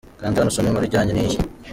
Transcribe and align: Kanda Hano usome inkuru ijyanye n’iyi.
Kanda 0.19 0.39
Hano 0.39 0.51
usome 0.51 0.67
inkuru 0.69 0.85
ijyanye 0.87 1.11
n’iyi. 1.13 1.37